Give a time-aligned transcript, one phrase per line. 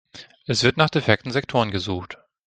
[0.47, 2.17] Es wird nach defekten Sektoren gesucht.